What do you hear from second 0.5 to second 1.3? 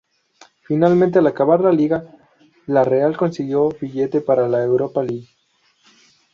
Finalmente, al